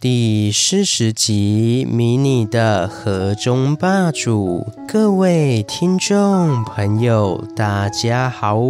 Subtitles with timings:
[0.00, 4.64] 第四十集，迷你的河中霸主。
[4.86, 8.60] 各位听众朋友，大家好，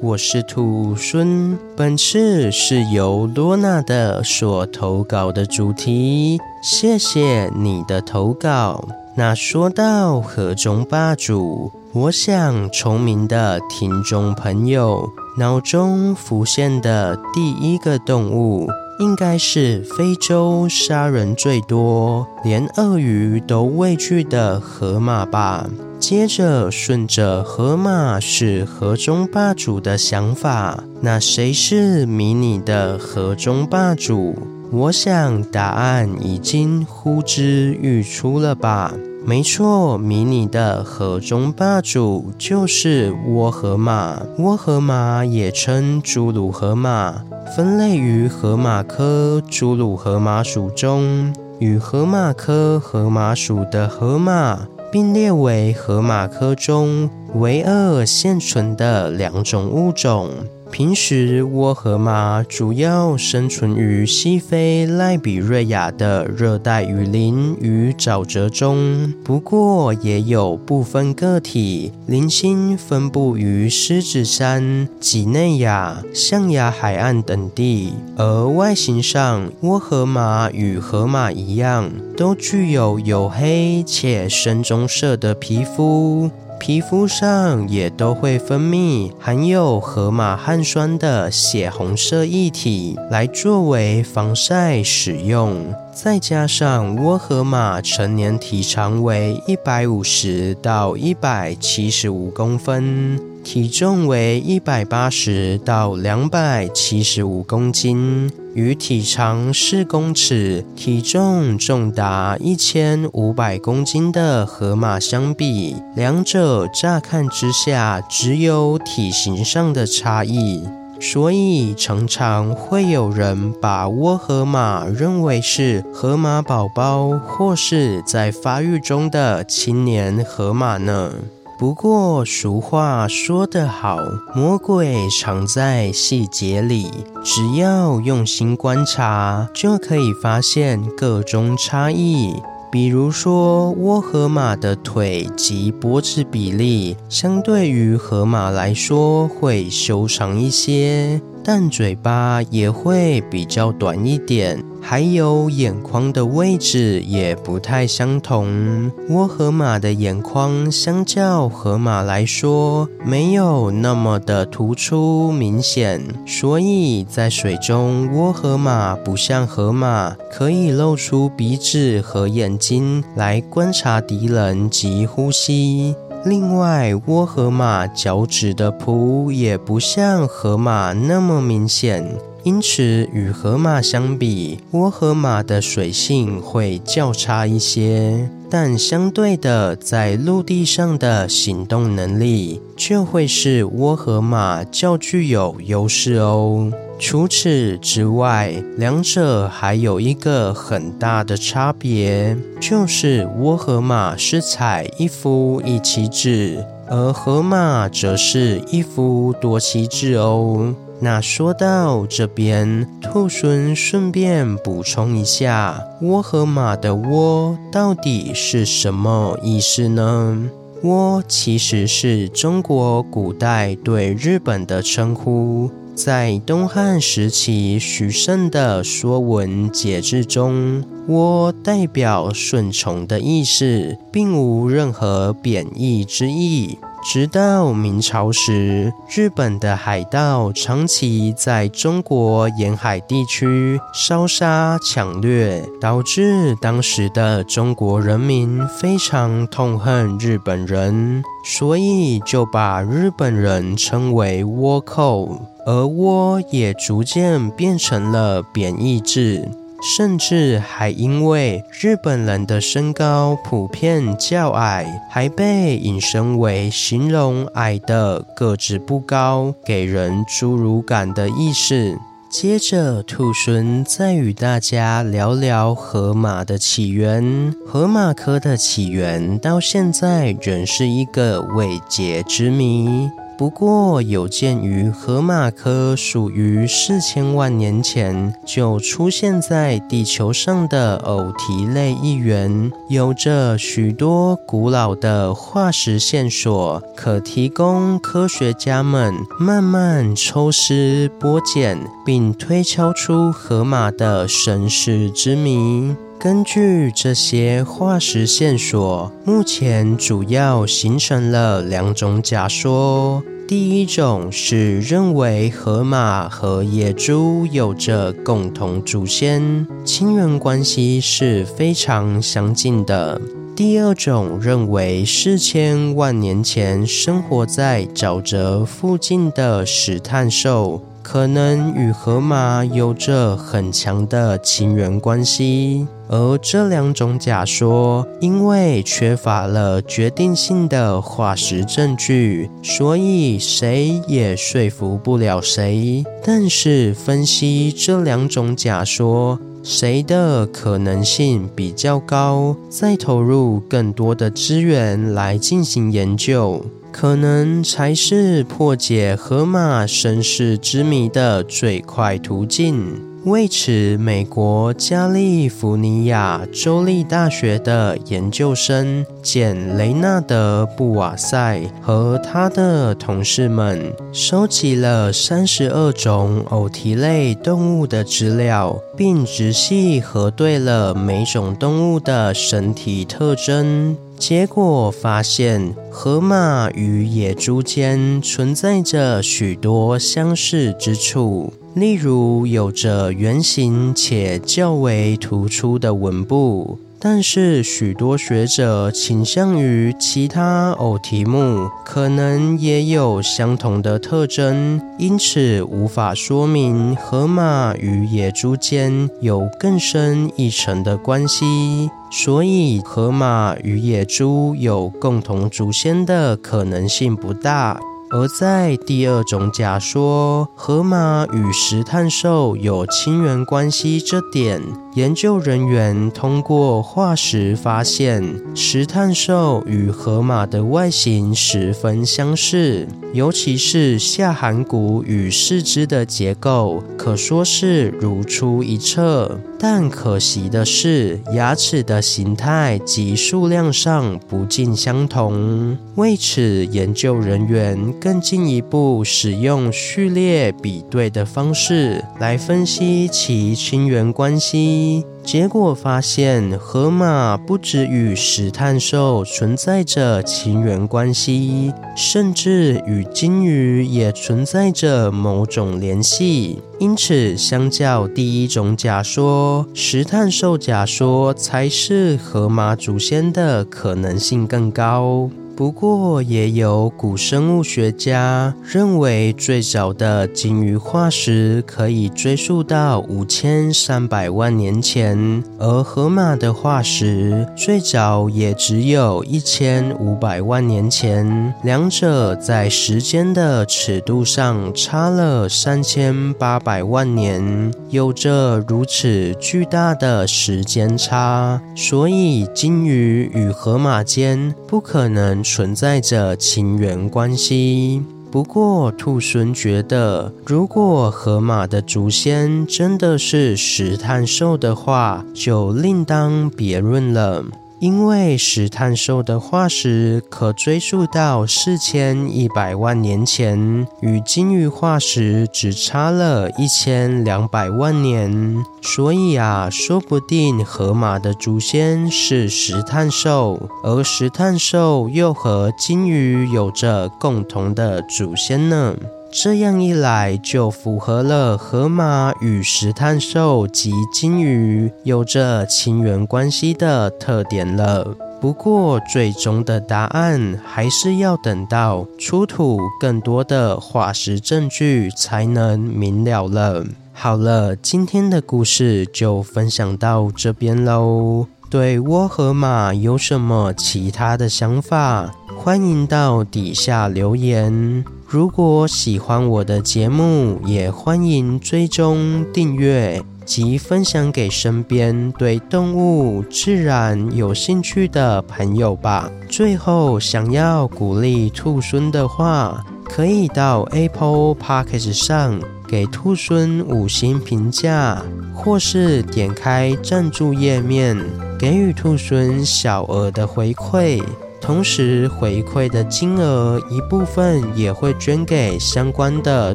[0.00, 1.58] 我是土孙。
[1.76, 8.86] 本次是由罗娜的所投稿的主题，谢谢你的投稿。
[9.16, 18.68] 那说到河中霸主，我想聪明的听众朋友脑中浮现的第一个动物。
[18.98, 25.68] 应该是非洲杀人最多、连鳄鱼都畏惧的河马吧。
[25.98, 34.36] 接着顺着河马是河中霸主的想法，那谁是迷你的河中霸主？
[34.70, 38.92] 我想答案已经呼之欲出了吧。
[39.28, 44.22] 没错，迷你的河中霸主就是倭河马。
[44.38, 47.24] 倭河马也称侏儒河马。
[47.56, 54.60] 分类于河马科侏儒河马属中，与河马科河马属的河马
[54.92, 60.30] 并列为河马科中唯二现存的两种物种。
[60.70, 77.94] 平时，倭河马主要生存于西非赖比瑞亚的热带雨林与沼泽中，不过也有部分个体零星分布于狮子山、几内亚、象牙海岸等地。
[78.18, 86.30] 而外形上，倭河马与河马一样，都具有黝黑且深棕色的皮肤。
[86.58, 95.74] 皮肤上也都会分泌含有河马汗酸的血红色液体，来作为防晒使用。
[95.92, 108.28] 再加上倭河马成年体长为一百五十到一百七十五公分，体重为一百八十到两百七十五公斤。
[108.54, 120.64] 与体长四公尺、体重重达一千五百公斤的河马相比，两者乍看之下只有体型上的差异，
[121.00, 131.12] 所以常常会有人把倭河马认为是河马宝宝，或是在发育中的青年河马呢。
[131.58, 133.98] 不过，俗话说得好，
[134.34, 136.90] 魔鬼藏在细节里。
[137.24, 142.34] 只要用心观察，就可以发现个中差异。
[142.70, 151.22] 比如说，倭河马的腿及脖子比例，相对于河马来说会修长一些。
[151.48, 158.90] 但嘴巴也会比较短一点，还有眼眶的位置也不太相同。
[159.08, 175.94] 倭河马的眼眶相较河马来说，没有那么的突出明显，所以在水中，倭河马不像河马可以露出鼻子和眼睛来观察敌人及呼吸。
[176.26, 182.04] 另外，倭河马脚趾的蹼也不像河马那么明显，
[182.42, 188.28] 因此与河马相比，倭河马的水性会较差一些。
[188.50, 196.72] 但相对的，在陆地上的行动能力就会是倭河马较具有优势哦。
[196.98, 210.74] 除此之外，两者还有一个很大的差别，就是倭和马是采一夫一妻制，而河马则是一夫多妻制哦。
[210.98, 220.38] 那说到这边，兔猻顺便补充一下，倭和马的“倭”到底是什么意思呢
[220.82, 225.70] ？“倭”其实是中国古代对日本的称呼。
[225.96, 236.78] 在东汉时期，许慎的《说文解字》中，“窝”代表顺从的意思，并无任何贬义之意。
[237.08, 255.28] 直到明朝时，日本的海盗长期在中国沿海地区烧杀抢掠，导致当时的中国人民非常痛恨日本人，所以就把日本人称为倭寇，
[255.64, 259.48] 而倭也逐渐变成了贬义字。
[259.82, 271.96] 甚至还因为日本人的身高普遍较矮，还被引申为形容矮的个子不高，给人侏儒感的意思。
[272.28, 277.54] 接着，兔猻再与大家聊聊河马的起源。
[277.64, 283.08] 河马科的起源到现在仍是一个未解之谜。
[283.38, 305.94] 不过，有鉴于河马科属于四千万年前就出现在地球上的偶蹄类一员，有着许多古老的化石线索，可提供科学家们慢慢抽丝剥茧，并推敲出河马的身世之谜。
[306.18, 313.22] 根据这些化石线索，目前主要形成了两种假说。
[313.46, 323.20] 第一种是认为河马和野猪有着共同祖先，亲缘关系是非常相近的。
[323.54, 330.82] 第二种认为四千万年前生活在沼泽附近的石炭兽。
[331.08, 346.04] 可能与河马有着很强的情缘关系，而这两种假说因为缺乏了决定性的化石证据，所以谁也说服不了谁。
[346.24, 349.38] 但是分析这两种假说，
[349.68, 356.64] 谁的可能性比较高，再投入更多的资源来进行研究。
[356.92, 363.05] 可能才是破解河马身世之谜的最快途径。
[363.26, 383.96] 为此，美国加利福尼亚州立大学的研究生简·雷纳德·布瓦塞和他的同事们收集了三十二种偶蹄类动物的资料，并仔细核对了每种动物的身体特征。
[384.16, 391.52] 结果发现，河马与野猪间存在着许多相似之处。
[391.76, 411.90] 例如，有着圆形且较为突出的吻部，但是许多学者倾向于其他偶蹄目可能也有相同的特征，因此无法说明河马与野猪间有更深一层的关系。
[412.10, 417.78] 所以，河马与野猪有共同祖先的可能性不大。
[418.08, 424.62] 而在第二种假说，河马与石炭兽有亲缘关系这点，
[424.94, 428.22] 研究人员通过化石发现，
[428.54, 439.40] 石炭兽与河马的外形十分相似，尤其是下颌骨与四肢的结构，可说是如出一辙。
[439.58, 445.76] 但可惜的是，牙齿的形态及数量上不尽相同。
[445.94, 455.04] 为此，研究人员更进一步使用序列比对的方式来分析其亲缘关系。
[455.26, 466.62] 结果发现，河马不只与石炭兽存在着亲缘关系，甚至与鲸鱼也存在着某种联系。
[466.78, 475.28] 因此，相较第一种假说，石炭兽假说才是河马祖先的可能性更高。
[475.56, 505.42] 不过，也有古生物学家认为，最早的鲸鱼化石可以追溯到五千三百万年前，而河马的化石最早也只有一千五百万年前，两者在时间的尺度上差了三千八百万年，有着如此巨大的时间差，所以金鱼与河马间不可能。
[505.42, 508.02] 存在着情缘关系。
[508.30, 517.44] 不过，兔狲觉得，如果河马的祖先真的是石炭兽的话，就另当别论了。
[517.78, 538.96] 因为石炭兽的化石可追溯到四千一百万年前，与鲸鱼化石只差了一千两百万年，所以啊，说不定河马的祖先是石炭兽，而石炭兽又和鲸鱼有着共同的祖先呢。
[539.38, 548.16] 这样一来，就符合了河马与石炭兽及鲸鱼有着亲缘关系的特点了。
[548.40, 556.86] 不过，最终的答案还是要等到出土更多的化石证据才能明了了。
[557.12, 561.46] 好了，今天的故事就分享到这边喽。
[561.68, 565.34] 对倭河马有什么其他的想法？
[565.58, 568.02] 欢迎到底下留言。
[568.36, 579.30] 如果喜欢我的节目，也欢迎追踪订阅及分享给身边对动物、自然有兴趣的朋友吧。
[579.48, 588.22] 最后，想要鼓励兔孙的话，可以到 Apple Podcast 上给兔孙五星评价，
[588.54, 591.16] 或是点开赞助页面，
[591.58, 594.22] 给予兔孙小额的回馈。
[594.66, 599.72] 同时，回馈的金额一部分也会捐给相关的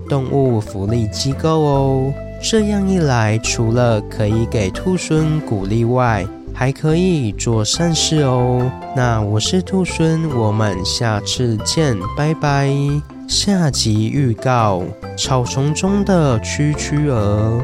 [0.02, 2.14] 动物福利机构哦。
[2.42, 8.70] 这样一来，除了可以给兔猻鼓励外，还可以做善事哦。
[8.94, 12.70] 那我是兔猻，我们下次见，拜拜。
[13.30, 14.84] 下集预告：
[15.18, 17.64] 草丛中的蛐蛐儿。